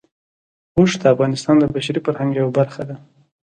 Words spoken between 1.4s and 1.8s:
د